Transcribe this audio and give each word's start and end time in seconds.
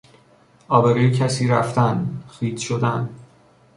آبروی 0.67 1.11
کسی 1.11 1.47
رفتن، 1.47 2.23
خیط 2.29 2.57
شدن 2.57 3.09